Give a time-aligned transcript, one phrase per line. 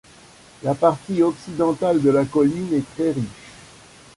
[0.63, 3.53] La partie occidentale de la colline est très riche.